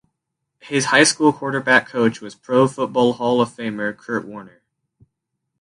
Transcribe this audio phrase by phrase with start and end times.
[0.61, 4.63] His high school quarterback coach was Pro Football Hall of Famer Kurt Warner.